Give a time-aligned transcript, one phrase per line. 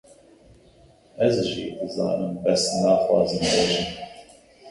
[1.25, 3.87] Ez jî dizanim bes naxwazim bêjim